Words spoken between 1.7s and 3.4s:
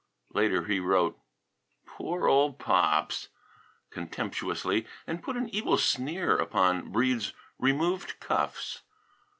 "Poor old Pops!"